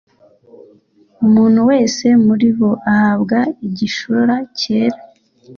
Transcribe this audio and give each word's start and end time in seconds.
Umuntu 1.25 1.59
wese 1.69 2.05
muri 2.25 2.47
bo 2.57 2.71
ahabwa 2.91 3.39
igishura 3.67 4.35
cyera, 4.59 4.99